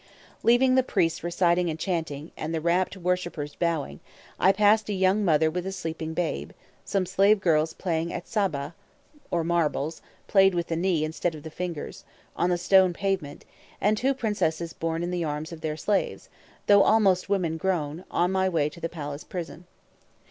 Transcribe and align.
Leaving 0.41 0.73
the 0.73 0.81
priests 0.81 1.23
reciting 1.23 1.69
and 1.69 1.77
chanting, 1.77 2.31
and 2.35 2.55
the 2.55 2.59
rapt 2.59 2.97
worshippers 2.97 3.53
bowing, 3.53 3.99
I 4.39 4.51
passed 4.51 4.89
a 4.89 4.93
young 4.93 5.23
mother 5.23 5.51
with 5.51 5.63
a 5.67 5.71
sleeping 5.71 6.15
babe, 6.15 6.53
some 6.83 7.05
slave 7.05 7.39
girls 7.39 7.73
playing 7.73 8.11
at 8.11 8.25
sabâh 8.25 8.73
[Footnote: 9.29 9.43
Marbles, 9.43 10.01
played 10.27 10.55
with 10.55 10.69
the 10.69 10.75
knee 10.75 11.05
instead 11.05 11.35
of 11.35 11.43
the 11.43 11.51
fingers.] 11.51 12.03
on 12.35 12.49
the 12.49 12.57
stone 12.57 12.93
pavement, 12.93 13.45
and 13.79 13.95
two 13.95 14.15
princesses 14.15 14.73
borne 14.73 15.03
in 15.03 15.11
the 15.11 15.23
arms 15.23 15.51
of 15.51 15.61
their 15.61 15.77
slaves, 15.77 16.29
though 16.65 16.81
almost 16.81 17.29
women 17.29 17.57
grown, 17.57 18.03
on 18.09 18.31
my 18.31 18.49
way 18.49 18.69
to 18.69 18.79
the 18.81 18.89
palace 18.89 19.23
prison. 19.23 19.67